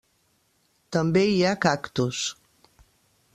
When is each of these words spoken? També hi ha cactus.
També 0.97 1.23
hi 1.33 1.37
ha 1.49 1.53
cactus. 1.67 2.23